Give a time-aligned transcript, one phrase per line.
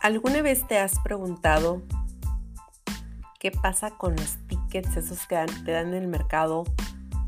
[0.00, 1.82] ¿Alguna vez te has preguntado
[3.40, 6.62] qué pasa con los tickets, esos que te dan en el mercado,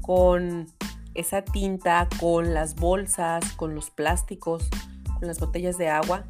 [0.01, 0.69] con
[1.15, 4.69] esa tinta, con las bolsas, con los plásticos,
[5.19, 6.27] con las botellas de agua?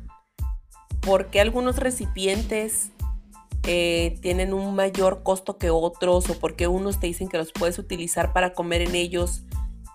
[1.03, 2.91] ¿Por qué algunos recipientes
[3.65, 6.31] eh, tienen un mayor costo que otros?
[6.31, 9.43] ¿O por qué unos te dicen que los puedes utilizar para comer en ellos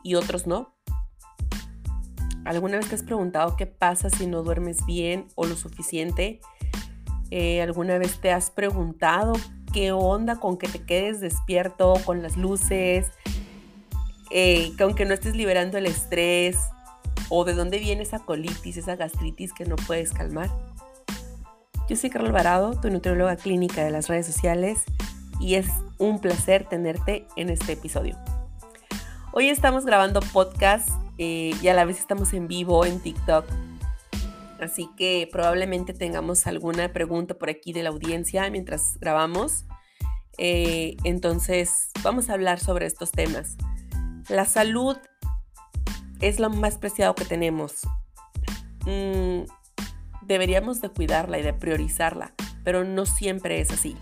[0.03, 0.74] y otros no?
[2.45, 6.39] ¿Alguna vez te has preguntado qué pasa si no duermes bien o lo suficiente?
[7.31, 9.33] Eh, ¿Alguna vez te has preguntado
[9.73, 13.07] qué onda con que te quedes despierto con las luces?
[14.29, 16.57] Eh, que aunque no estés liberando el estrés
[17.29, 20.51] o de dónde viene esa colitis, esa gastritis que no puedes calmar.
[21.89, 24.83] Yo soy Carol Alvarado, tu nutrióloga clínica de las redes sociales
[25.39, 28.15] y es un placer tenerte en este episodio.
[29.33, 33.45] Hoy estamos grabando podcast eh, y a la vez estamos en vivo en TikTok.
[34.59, 39.65] Así que probablemente tengamos alguna pregunta por aquí de la audiencia mientras grabamos.
[40.37, 43.57] Eh, entonces, vamos a hablar sobre estos temas.
[44.29, 44.97] La salud
[46.19, 47.81] es lo más preciado que tenemos.
[48.85, 49.43] Mm,
[50.21, 53.95] deberíamos de cuidarla y de priorizarla, pero no siempre es así.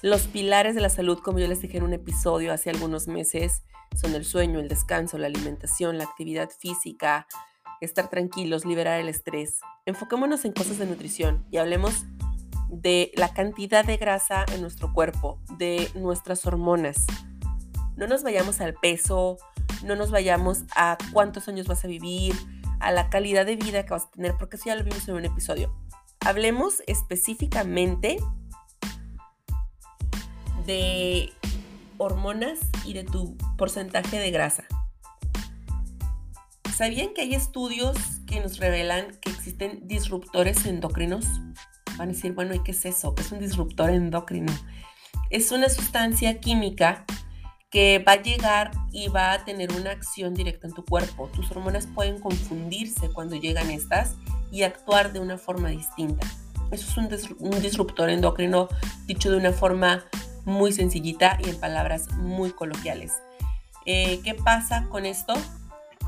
[0.00, 3.64] Los pilares de la salud, como yo les dije en un episodio hace algunos meses,
[4.00, 7.26] son el sueño, el descanso, la alimentación, la actividad física,
[7.80, 9.58] estar tranquilos, liberar el estrés.
[9.86, 12.04] Enfoquémonos en cosas de nutrición y hablemos
[12.68, 17.04] de la cantidad de grasa en nuestro cuerpo, de nuestras hormonas.
[17.96, 19.36] No nos vayamos al peso,
[19.82, 22.36] no nos vayamos a cuántos años vas a vivir,
[22.78, 25.16] a la calidad de vida que vas a tener, porque eso ya lo vimos en
[25.16, 25.74] un episodio.
[26.20, 28.18] Hablemos específicamente
[30.68, 31.32] de
[31.96, 34.64] hormonas y de tu porcentaje de grasa.
[36.76, 41.24] ¿Sabían que hay estudios que nos revelan que existen disruptores endocrinos?
[41.96, 43.14] Van a decir, bueno, ¿y qué es eso?
[43.14, 44.52] ¿Qué es un disruptor endocrino?
[45.30, 47.06] Es una sustancia química
[47.70, 51.30] que va a llegar y va a tener una acción directa en tu cuerpo.
[51.34, 54.16] Tus hormonas pueden confundirse cuando llegan estas
[54.52, 56.26] y actuar de una forma distinta.
[56.70, 58.68] Eso es un, disruptor endocrino
[59.06, 60.04] dicho de una forma
[60.48, 63.12] muy sencillita y en palabras muy coloquiales.
[63.84, 65.34] Eh, ¿Qué pasa con esto?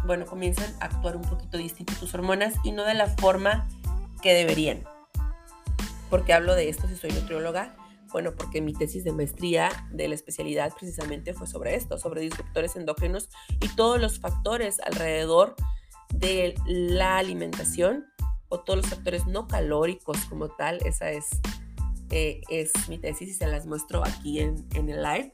[0.06, 3.68] Bueno, comienzan a actuar un poquito distinto tus hormonas y no de la forma
[4.22, 4.82] que deberían.
[6.08, 7.76] ¿Por qué hablo de esto si soy nutrióloga?
[8.10, 12.74] Bueno, porque mi tesis de maestría de la especialidad precisamente fue sobre esto, sobre disruptores
[12.74, 13.28] endócrinos
[13.60, 15.54] y todos los factores alrededor
[16.12, 18.06] de la alimentación
[18.48, 20.78] o todos los factores no calóricos como tal.
[20.84, 21.28] Esa es
[22.10, 25.32] eh, es mi tesis y se las muestro aquí en, el live,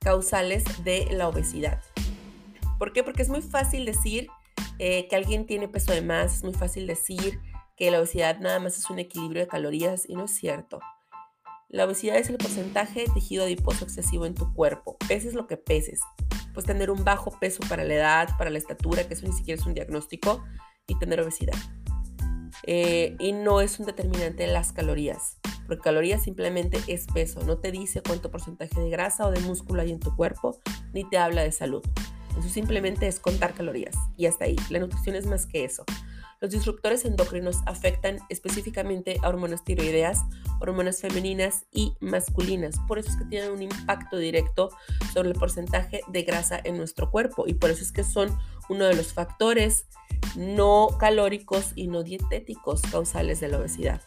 [0.00, 1.80] causales de la obesidad.
[2.78, 3.04] ¿Por qué?
[3.04, 4.28] Porque es muy fácil decir
[4.78, 7.40] eh, que alguien tiene peso de más, es muy fácil decir
[7.76, 10.80] que la obesidad nada más es un equilibrio de calorías y no es cierto.
[11.68, 14.96] La obesidad es el porcentaje de tejido adiposo excesivo en tu cuerpo.
[15.06, 16.00] Peses lo que peses.
[16.52, 19.60] Pues tener un bajo peso para la edad, para la estatura, que eso ni siquiera
[19.60, 20.42] es un diagnóstico,
[20.88, 21.54] y tener obesidad.
[22.64, 25.39] Eh, y no es un determinante de las calorías
[25.70, 29.82] porque calorías simplemente es peso, no te dice cuánto porcentaje de grasa o de músculo
[29.82, 30.58] hay en tu cuerpo,
[30.92, 31.80] ni te habla de salud.
[32.36, 34.56] Eso simplemente es contar calorías y hasta ahí.
[34.68, 35.84] La nutrición es más que eso.
[36.40, 40.18] Los disruptores endocrinos afectan específicamente a hormonas tiroideas,
[40.58, 42.74] hormonas femeninas y masculinas.
[42.88, 44.70] Por eso es que tienen un impacto directo
[45.14, 48.36] sobre el porcentaje de grasa en nuestro cuerpo y por eso es que son
[48.68, 49.86] uno de los factores
[50.34, 54.02] no calóricos y no dietéticos causales de la obesidad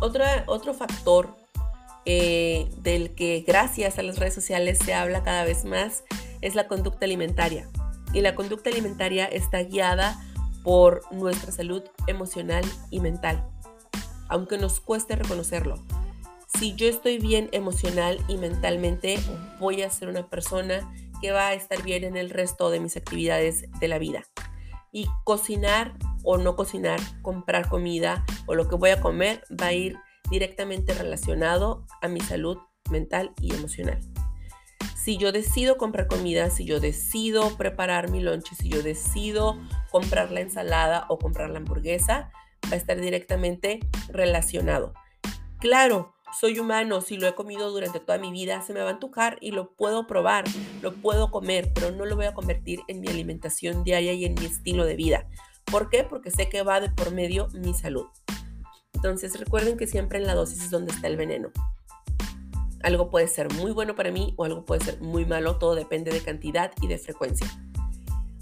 [0.00, 1.36] otro factor
[2.06, 6.04] eh, del que gracias a las redes sociales se habla cada vez más
[6.42, 7.68] es la conducta alimentaria.
[8.12, 10.22] Y la conducta alimentaria está guiada
[10.62, 13.44] por nuestra salud emocional y mental,
[14.28, 15.78] aunque nos cueste reconocerlo.
[16.58, 19.18] Si yo estoy bien emocional y mentalmente,
[19.58, 20.88] voy a ser una persona
[21.20, 24.24] que va a estar bien en el resto de mis actividades de la vida.
[24.94, 25.92] Y cocinar
[26.22, 29.98] o no cocinar, comprar comida o lo que voy a comer va a ir
[30.30, 32.58] directamente relacionado a mi salud
[32.90, 34.00] mental y emocional.
[34.94, 39.58] Si yo decido comprar comida, si yo decido preparar mi lonche, si yo decido
[39.90, 42.30] comprar la ensalada o comprar la hamburguesa,
[42.70, 44.94] va a estar directamente relacionado.
[45.58, 48.92] Claro, soy humano, si lo he comido durante toda mi vida, se me va a
[48.92, 50.44] antojar y lo puedo probar,
[50.82, 54.34] lo puedo comer, pero no lo voy a convertir en mi alimentación diaria y en
[54.34, 55.28] mi estilo de vida.
[55.64, 56.04] ¿Por qué?
[56.04, 58.06] Porque sé que va de por medio mi salud.
[58.92, 61.50] Entonces recuerden que siempre en la dosis es donde está el veneno.
[62.82, 66.10] Algo puede ser muy bueno para mí o algo puede ser muy malo, todo depende
[66.10, 67.46] de cantidad y de frecuencia.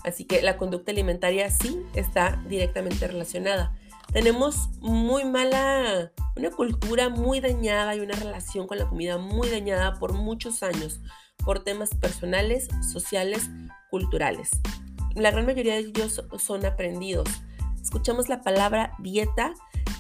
[0.05, 3.77] Así que la conducta alimentaria sí está directamente relacionada.
[4.13, 9.99] Tenemos muy mala, una cultura muy dañada y una relación con la comida muy dañada
[9.99, 11.01] por muchos años,
[11.43, 13.49] por temas personales, sociales,
[13.91, 14.51] culturales.
[15.15, 17.27] La gran mayoría de ellos son aprendidos.
[17.83, 19.55] Escuchamos la palabra dieta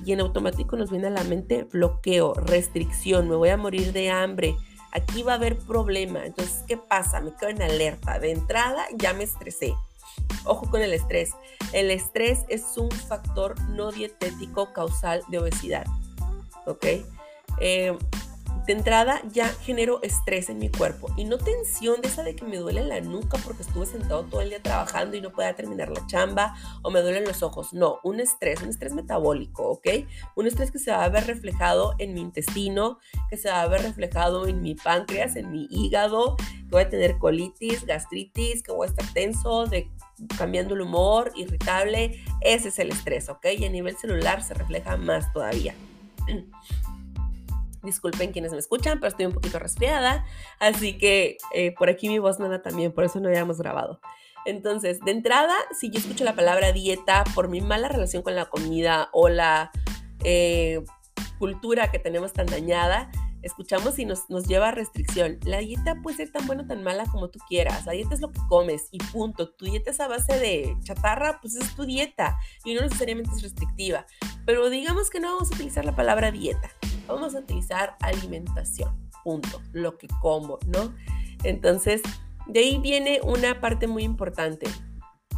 [0.04, 4.10] y en automático nos viene a la mente bloqueo, restricción, me voy a morir de
[4.10, 4.56] hambre,
[4.92, 6.26] aquí va a haber problema.
[6.26, 7.20] Entonces, ¿qué pasa?
[7.20, 8.18] Me quedo en alerta.
[8.18, 9.74] De entrada ya me estresé.
[10.44, 11.30] Ojo con el estrés.
[11.72, 15.86] El estrés es un factor no dietético causal de obesidad.
[16.66, 16.86] ¿Ok?
[17.60, 17.96] Eh,
[18.66, 22.44] de entrada ya genero estrés en mi cuerpo y no tensión de esa de que
[22.44, 25.90] me duele la nuca porque estuve sentado todo el día trabajando y no pueda terminar
[25.90, 27.72] la chamba o me duelen los ojos.
[27.72, 29.88] No, un estrés, un estrés metabólico, ¿ok?
[30.36, 32.98] Un estrés que se va a ver reflejado en mi intestino,
[33.30, 36.36] que se va a ver reflejado en mi páncreas, en mi hígado,
[36.72, 39.90] voy a tener colitis, gastritis, que voy a estar tenso, de
[40.36, 42.22] cambiando el humor, irritable.
[42.40, 43.46] Ese es el estrés, ¿ok?
[43.58, 45.74] Y a nivel celular se refleja más todavía.
[47.82, 50.24] Disculpen quienes me escuchan, pero estoy un poquito resfriada,
[50.60, 54.00] así que eh, por aquí mi voz no da también, por eso no habíamos grabado.
[54.44, 58.46] Entonces, de entrada, si yo escucho la palabra dieta por mi mala relación con la
[58.46, 59.70] comida o la
[60.24, 60.84] eh,
[61.38, 63.10] cultura que tenemos tan dañada,
[63.42, 65.38] escuchamos y nos, nos, lleva a restricción.
[65.44, 67.86] La dieta puede ser tan buena o tan mala como tú quieras.
[67.86, 69.50] La dieta es lo que comes y punto.
[69.50, 73.42] Tu dieta es a base de chatarra, pues es tu dieta y no necesariamente es
[73.42, 74.06] restrictiva.
[74.46, 76.70] Pero digamos que no vamos a utilizar la palabra dieta
[77.06, 80.94] vamos a utilizar alimentación, punto, lo que como, ¿no?
[81.44, 82.02] Entonces,
[82.46, 84.66] de ahí viene una parte muy importante.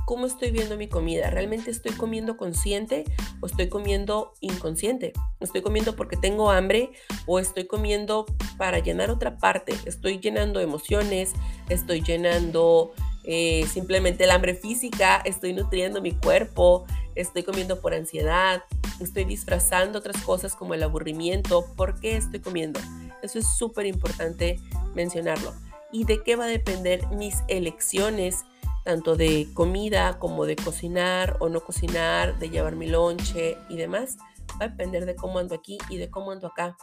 [0.04, 1.30] ¿Cómo estoy viendo mi comida?
[1.30, 3.04] ¿Realmente estoy comiendo consciente
[3.40, 5.14] o estoy comiendo inconsciente?
[5.40, 6.90] ¿Estoy comiendo porque tengo hambre
[7.26, 8.26] o estoy comiendo
[8.58, 9.74] para llenar otra parte?
[9.86, 11.32] Estoy llenando emociones,
[11.70, 12.92] estoy llenando
[13.24, 16.84] eh, simplemente el hambre física, estoy nutriendo mi cuerpo,
[17.14, 18.62] estoy comiendo por ansiedad,
[19.00, 21.64] estoy disfrazando otras cosas como el aburrimiento.
[21.76, 22.78] ¿Por qué estoy comiendo?
[23.22, 24.60] Eso es súper importante
[24.94, 25.54] mencionarlo.
[25.92, 28.44] ¿Y de qué va a depender mis elecciones,
[28.84, 34.18] tanto de comida como de cocinar o no cocinar, de llevar mi lonche y demás?
[34.60, 36.76] Va a depender de cómo ando aquí y de cómo ando acá.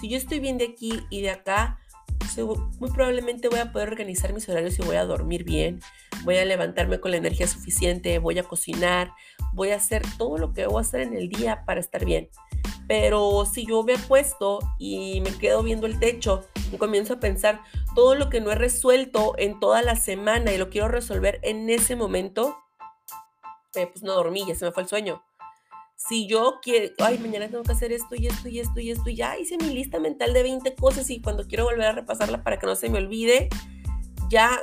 [0.00, 1.78] Si yo estoy bien de aquí y de acá,
[2.80, 5.80] muy probablemente voy a poder organizar mis horarios y voy a dormir bien,
[6.24, 9.12] voy a levantarme con la energía suficiente, voy a cocinar,
[9.52, 12.28] voy a hacer todo lo que debo hacer en el día para estar bien.
[12.88, 16.44] Pero si yo me puesto y me quedo viendo el techo
[16.78, 17.62] comienzo a pensar
[17.94, 21.70] todo lo que no he resuelto en toda la semana y lo quiero resolver en
[21.70, 22.56] ese momento,
[23.74, 25.22] eh, pues no dormí, ya se me fue el sueño
[25.96, 29.08] si yo quiero, ay, mañana tengo que hacer esto y esto y esto y esto,
[29.08, 32.42] y ya hice mi lista mental de 20 cosas y cuando quiero volver a repasarla
[32.42, 33.48] para que no se me olvide,
[34.28, 34.60] ya,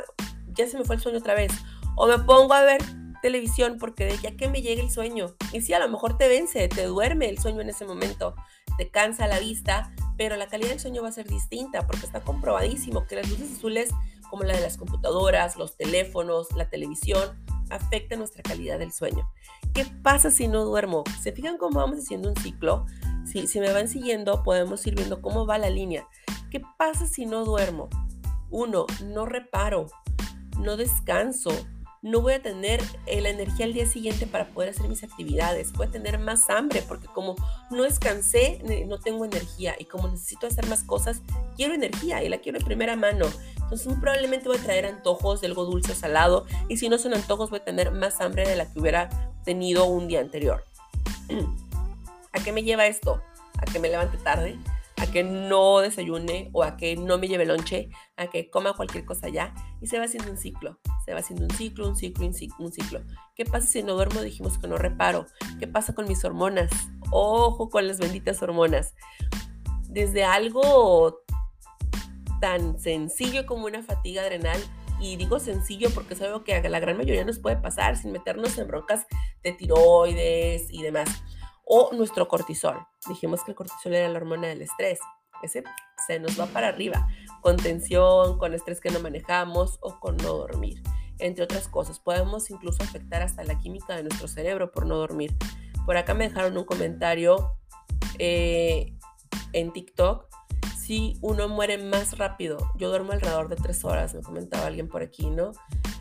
[0.53, 1.51] ya se me fue el sueño otra vez.
[1.95, 2.81] O me pongo a ver
[3.21, 5.35] televisión porque de ya que me llegue el sueño.
[5.51, 8.35] Y sí, a lo mejor te vence, te duerme el sueño en ese momento,
[8.77, 12.21] te cansa la vista, pero la calidad del sueño va a ser distinta porque está
[12.21, 13.89] comprobadísimo que las luces azules,
[14.29, 19.27] como la de las computadoras, los teléfonos, la televisión, afecta nuestra calidad del sueño.
[19.73, 21.03] ¿Qué pasa si no duermo?
[21.19, 22.85] ¿Se fijan cómo vamos haciendo un ciclo?
[23.25, 26.07] Si, si me van siguiendo, podemos ir viendo cómo va la línea.
[26.51, 27.89] ¿Qué pasa si no duermo?
[28.51, 29.87] Uno, no reparo,
[30.59, 31.49] no descanso,
[32.01, 35.71] no voy a tener eh, la energía al día siguiente para poder hacer mis actividades,
[35.73, 37.35] voy a tener más hambre porque como
[37.69, 41.21] no descansé, no tengo energía y como necesito hacer más cosas,
[41.55, 43.27] quiero energía y la quiero de primera mano.
[43.55, 46.97] Entonces muy probablemente voy a traer antojos de algo dulce o salado y si no
[46.97, 49.09] son antojos voy a tener más hambre de la que hubiera
[49.45, 50.65] tenido un día anterior.
[52.33, 53.21] ¿A qué me lleva esto?
[53.57, 54.57] A que me levante tarde,
[55.11, 59.29] que no desayune o a que no me lleve lonche, a que coma cualquier cosa
[59.29, 62.25] ya y se va haciendo un ciclo, se va haciendo un ciclo, un ciclo,
[62.59, 63.01] un ciclo.
[63.35, 64.21] ¿Qué pasa si no duermo?
[64.21, 65.25] Dijimos que no reparo.
[65.59, 66.71] ¿Qué pasa con mis hormonas?
[67.11, 68.93] Ojo con las benditas hormonas.
[69.89, 71.23] Desde algo
[72.39, 74.59] tan sencillo como una fatiga adrenal
[74.99, 78.11] y digo sencillo porque es algo que a la gran mayoría nos puede pasar sin
[78.11, 79.07] meternos en broncas
[79.43, 81.09] de tiroides y demás
[81.73, 82.85] o nuestro cortisol.
[83.07, 84.99] Dijimos que el cortisol era la hormona del estrés.
[85.41, 85.63] Ese
[86.05, 87.07] se nos va para arriba,
[87.39, 90.83] con tensión, con estrés que no manejamos o con no dormir,
[91.17, 92.01] entre otras cosas.
[92.01, 95.33] Podemos incluso afectar hasta la química de nuestro cerebro por no dormir.
[95.85, 97.55] Por acá me dejaron un comentario
[98.19, 98.93] eh,
[99.53, 100.27] en TikTok.
[100.77, 105.03] Si uno muere más rápido, yo duermo alrededor de tres horas, me comentaba alguien por
[105.03, 105.53] aquí, ¿no?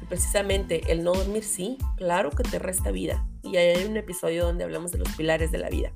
[0.08, 3.24] precisamente el no dormir, sí, claro que te resta vida.
[3.50, 5.92] Y hay un episodio donde hablamos de los pilares de la vida.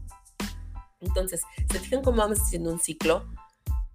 [1.01, 3.27] Entonces, ¿se fijan cómo vamos haciendo un ciclo?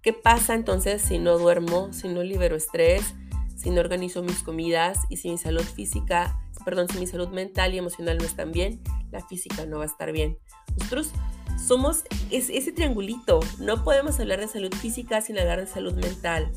[0.02, 3.14] ¿Qué pasa entonces si no duermo, si no libero estrés,
[3.56, 7.74] si no organizo mis comidas y si mi salud física, perdón, si mi salud mental
[7.74, 10.38] y emocional no están bien, la física no va a estar bien.
[10.78, 11.10] Nosotros
[11.58, 13.40] somos ese triangulito.
[13.58, 16.50] No podemos hablar de salud física sin hablar de salud mental.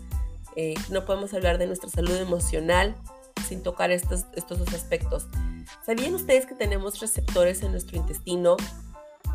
[0.55, 2.95] Eh, no podemos hablar de nuestra salud emocional
[3.48, 5.27] sin tocar estos, estos dos aspectos.
[5.86, 8.58] ¿Sabían ustedes que tenemos receptores en nuestro intestino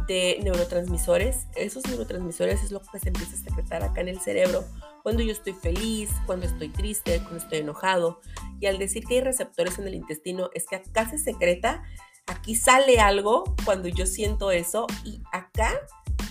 [0.06, 1.46] de neurotransmisores?
[1.54, 4.64] Esos neurotransmisores es lo que se empieza a secretar acá en el cerebro
[5.02, 8.20] cuando yo estoy feliz, cuando estoy triste, cuando estoy enojado.
[8.60, 11.82] Y al decir que hay receptores en el intestino, es que acá se secreta,
[12.26, 15.72] aquí sale algo cuando yo siento eso y acá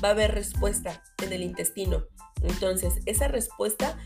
[0.04, 2.04] va a haber respuesta en el intestino.
[2.44, 3.98] Entonces, esa respuesta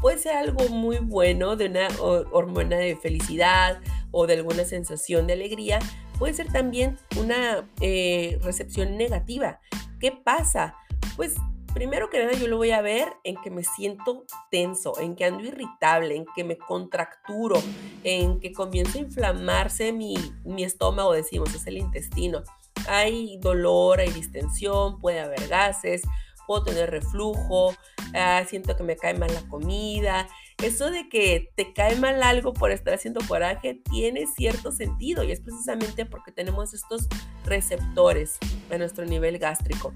[0.00, 5.34] puede ser algo muy bueno de una hormona de felicidad o de alguna sensación de
[5.34, 5.78] alegría,
[6.18, 9.60] puede ser también una eh, recepción negativa.
[10.00, 10.74] ¿Qué pasa?
[11.16, 11.34] Pues
[11.74, 15.26] primero que nada yo lo voy a ver en que me siento tenso, en que
[15.26, 17.62] ando irritable, en que me contracturo,
[18.02, 22.42] en que comienza a inflamarse mi, mi estómago, decimos, es el intestino.
[22.88, 26.02] Hay dolor, hay distensión, puede haber gases,
[26.46, 27.74] puedo tener reflujo,
[28.14, 30.28] ah, siento que me cae mal la comida.
[30.62, 35.32] Eso de que te cae mal algo por estar haciendo coraje tiene cierto sentido y
[35.32, 37.08] es precisamente porque tenemos estos
[37.44, 38.38] receptores
[38.70, 39.92] a nuestro nivel gástrico.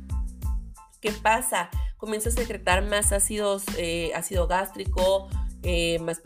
[1.00, 1.71] ¿Qué pasa?
[1.97, 5.28] Comienza a secretar más ácidos, eh, ácido gástrico,
[5.62, 6.21] eh, más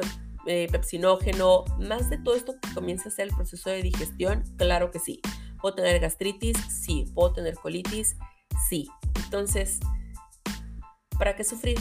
[0.47, 4.91] eh, pepsinógeno, más de todo esto que comienza a ser el proceso de digestión, claro
[4.91, 5.21] que sí.
[5.65, 6.59] ¿Puedo tener gastritis?
[6.69, 7.07] Sí.
[7.15, 8.17] ¿Puedo tener colitis?
[8.69, 8.87] Sí.
[9.25, 9.81] Entonces,
[11.19, 11.79] ¿para qué sufrir?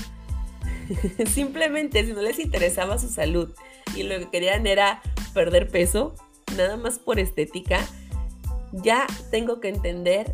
[1.28, 3.54] Simplemente si no les interesaba su salud
[3.96, 5.02] y lo que querían era
[5.34, 6.16] perder peso,
[6.58, 7.80] nada más por estética,
[8.72, 10.34] ya tengo que entender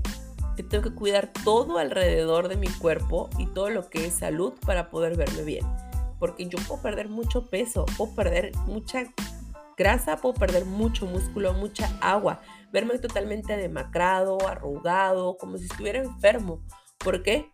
[0.55, 4.53] que tengo que cuidar todo alrededor de mi cuerpo y todo lo que es salud
[4.65, 5.65] para poder verme bien.
[6.19, 9.05] Porque yo puedo perder mucho peso, puedo perder mucha
[9.77, 12.41] grasa, puedo perder mucho músculo, mucha agua,
[12.73, 16.61] verme totalmente demacrado, arrugado, como si estuviera enfermo.
[16.97, 17.49] ¿Por qué?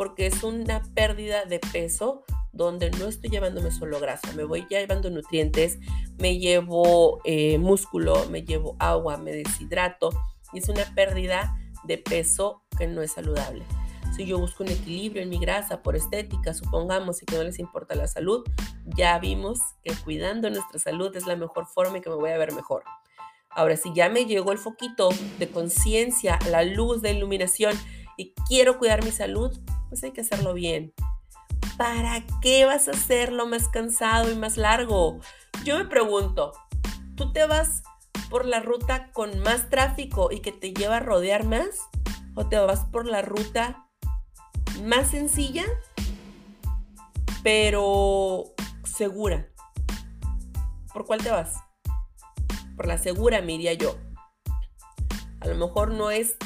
[0.00, 5.10] Porque es una pérdida de peso donde no estoy llevándome solo grasa, me voy llevando
[5.10, 5.78] nutrientes,
[6.16, 10.08] me llevo eh, músculo, me llevo agua, me deshidrato
[10.54, 11.54] y es una pérdida
[11.84, 13.62] de peso que no es saludable.
[14.16, 17.58] Si yo busco un equilibrio en mi grasa por estética, supongamos, y que no les
[17.58, 18.42] importa la salud,
[18.96, 22.38] ya vimos que cuidando nuestra salud es la mejor forma y que me voy a
[22.38, 22.84] ver mejor.
[23.50, 27.74] Ahora, si ya me llegó el foquito de conciencia, la luz de iluminación
[28.16, 29.60] y quiero cuidar mi salud,
[29.90, 30.94] pues hay que hacerlo bien.
[31.76, 35.20] ¿Para qué vas a hacerlo más cansado y más largo?
[35.64, 36.52] Yo me pregunto,
[37.16, 37.82] ¿tú te vas
[38.30, 41.80] por la ruta con más tráfico y que te lleva a rodear más?
[42.34, 43.88] ¿O te vas por la ruta
[44.84, 45.66] más sencilla,
[47.42, 48.54] pero
[48.84, 49.48] segura?
[50.92, 51.56] ¿Por cuál te vas?
[52.76, 53.96] Por la segura, me iría yo.
[55.40, 56.36] A lo mejor no es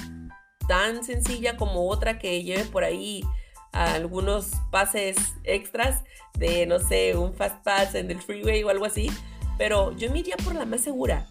[0.67, 3.25] tan sencilla como otra que lleve por ahí
[3.73, 6.05] algunos pases extras
[6.35, 9.11] de, no sé, un fast pass en el freeway o algo así.
[9.59, 11.27] Pero yo me iría por la más segura,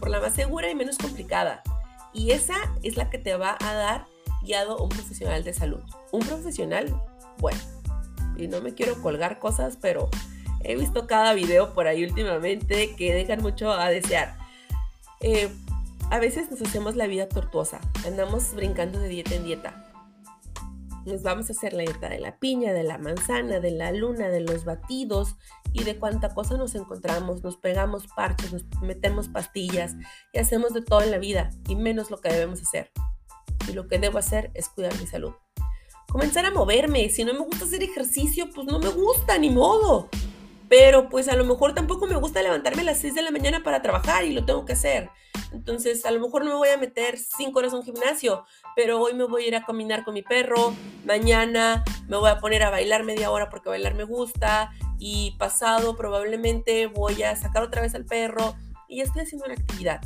[0.00, 1.62] por la más segura y menos complicada.
[2.12, 4.06] Y esa es la que te va a dar
[4.42, 5.80] guiado un profesional de salud.
[6.12, 6.94] Un profesional,
[7.38, 7.60] bueno,
[8.36, 10.08] y no me quiero colgar cosas, pero
[10.62, 14.36] he visto cada video por ahí últimamente que dejan mucho a desear.
[15.20, 15.48] Eh,
[16.14, 19.90] a veces nos hacemos la vida tortuosa, andamos brincando de dieta en dieta.
[21.06, 24.28] Nos vamos a hacer la dieta de la piña, de la manzana, de la luna,
[24.28, 25.34] de los batidos
[25.72, 27.42] y de cuánta cosa nos encontramos.
[27.42, 29.96] Nos pegamos parches, nos metemos pastillas
[30.32, 32.92] y hacemos de todo en la vida y menos lo que debemos hacer.
[33.68, 35.32] Y lo que debo hacer es cuidar mi salud.
[36.08, 37.08] Comenzar a moverme.
[37.08, 40.10] Si no me gusta hacer ejercicio, pues no me gusta, ni modo.
[40.68, 43.64] Pero pues a lo mejor tampoco me gusta levantarme a las 6 de la mañana
[43.64, 45.10] para trabajar y lo tengo que hacer.
[45.54, 48.44] Entonces, a lo mejor no me voy a meter cinco horas a un gimnasio,
[48.74, 52.38] pero hoy me voy a ir a caminar con mi perro, mañana me voy a
[52.38, 57.62] poner a bailar media hora porque bailar me gusta y pasado probablemente voy a sacar
[57.62, 58.54] otra vez al perro
[58.88, 60.00] y ya estoy haciendo una actividad.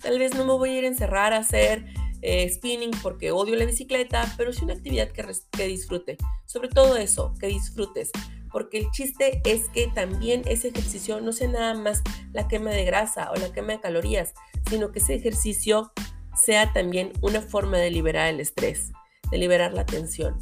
[0.00, 1.84] Tal vez no me voy a ir a encerrar a hacer
[2.22, 6.16] eh, spinning porque odio la bicicleta, pero sí una actividad que, que disfrute.
[6.44, 8.12] Sobre todo eso, que disfrutes
[8.56, 12.86] porque el chiste es que también ese ejercicio no sea nada más la quema de
[12.86, 14.32] grasa o la quema de calorías,
[14.70, 15.92] sino que ese ejercicio
[16.34, 18.92] sea también una forma de liberar el estrés,
[19.30, 20.38] de liberar la tensión.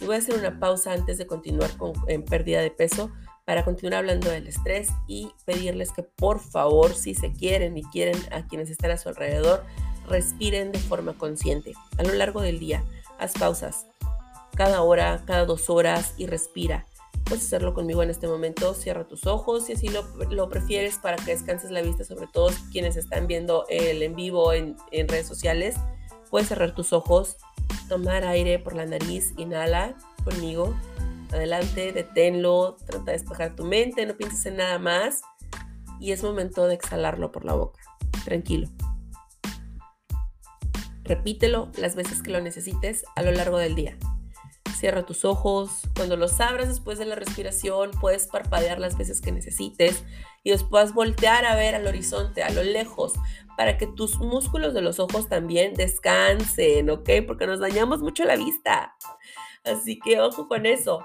[0.00, 3.10] Y voy a hacer una pausa antes de continuar con, en pérdida de peso
[3.44, 8.16] para continuar hablando del estrés y pedirles que por favor, si se quieren y quieren
[8.32, 9.62] a quienes están a su alrededor,
[10.08, 11.74] respiren de forma consciente.
[11.98, 12.82] A lo largo del día,
[13.18, 13.84] haz pausas,
[14.56, 16.86] cada hora, cada dos horas y respira
[17.28, 18.74] puedes hacerlo conmigo en este momento.
[18.74, 22.96] Cierra tus ojos si así lo, prefieres para que descanses la vista, sobre todo quienes
[22.96, 25.76] están viendo el en vivo en, en redes sociales.
[26.30, 27.36] Puedes cerrar tus ojos,
[27.88, 30.74] tomar aire por la nariz, inhala conmigo.
[31.32, 35.20] Adelante, deténlo, trata de despejar tu mente, no pienses en nada más.
[36.00, 37.80] Y es momento de exhalarlo por la boca.
[38.24, 38.68] Tranquilo.
[41.04, 43.96] Repítelo las veces que lo necesites a lo largo del día.
[44.78, 45.80] Cierra tus ojos.
[45.96, 50.04] Cuando los abras después de la respiración, puedes parpadear las veces que necesites
[50.44, 53.14] y después voltear a ver al horizonte, a lo lejos,
[53.56, 57.10] para que tus músculos de los ojos también descansen, ¿ok?
[57.26, 58.94] Porque nos dañamos mucho la vista.
[59.64, 61.04] Así que ojo con eso.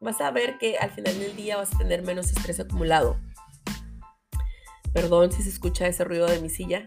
[0.00, 3.18] Vas a ver que al final del día vas a tener menos estrés acumulado.
[4.92, 6.86] Perdón si se escucha ese ruido de mi silla.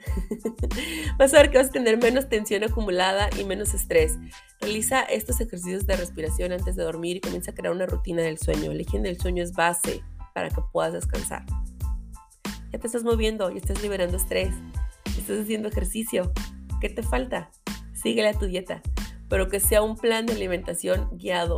[1.18, 4.20] vas a ver que vas a tener menos tensión acumulada y menos estrés.
[4.62, 8.38] Realiza estos ejercicios de respiración antes de dormir y comienza a crear una rutina del
[8.38, 8.72] sueño.
[8.72, 11.46] El higiene del sueño es base para que puedas descansar.
[12.72, 14.54] Ya te estás moviendo, y estás liberando estrés,
[15.18, 16.32] estás haciendo ejercicio.
[16.82, 17.52] ¿Qué te falta?
[17.94, 18.82] Síguele a tu dieta,
[19.30, 21.56] pero que sea un plan de alimentación guiado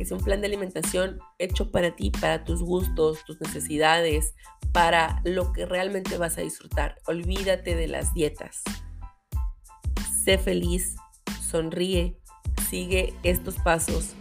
[0.00, 4.34] que sea un plan de alimentación hecho para ti, para tus gustos, tus necesidades,
[4.72, 6.96] para lo que realmente vas a disfrutar.
[7.06, 8.62] Olvídate de las dietas.
[10.24, 10.96] Sé feliz,
[11.42, 12.18] sonríe,
[12.70, 14.14] sigue estos pasos.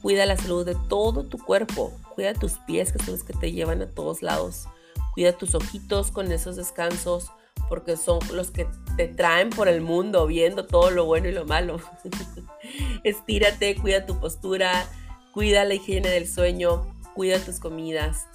[0.00, 1.92] Cuida la salud de todo tu cuerpo.
[2.14, 4.64] Cuida tus pies, que son los que te llevan a todos lados.
[5.12, 7.30] Cuida tus ojitos con esos descansos,
[7.68, 8.66] porque son los que
[8.96, 11.80] te traen por el mundo viendo todo lo bueno y lo malo.
[13.04, 14.88] Estírate, cuida tu postura,
[15.32, 18.26] Cuida la higiene del sueño, cuida tus comidas,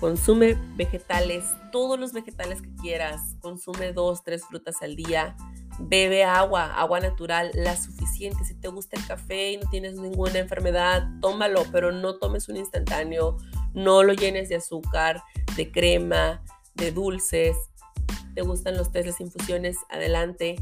[0.00, 5.36] consume vegetales, todos los vegetales que quieras, consume dos, tres frutas al día,
[5.78, 8.44] bebe agua, agua natural, la suficiente.
[8.44, 12.56] Si te gusta el café y no tienes ninguna enfermedad, tómalo, pero no tomes un
[12.56, 13.36] instantáneo,
[13.74, 15.22] no lo llenes de azúcar,
[15.56, 16.42] de crema,
[16.74, 17.56] de dulces.
[18.34, 19.78] ¿Te gustan los tés, las infusiones?
[19.88, 20.56] Adelante.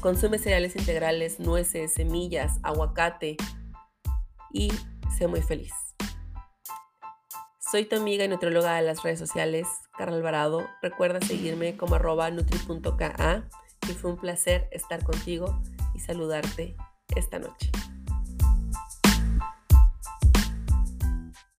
[0.00, 3.36] Consume cereales integrales, nueces, semillas, aguacate
[4.52, 4.72] y
[5.16, 5.72] sé muy feliz.
[7.58, 9.66] Soy tu amiga y nutrióloga de las redes sociales,
[9.98, 10.68] Carla Alvarado.
[10.82, 13.48] Recuerda seguirme como arroba nutri.ka
[13.88, 15.62] y fue un placer estar contigo
[15.94, 16.76] y saludarte
[17.14, 17.70] esta noche.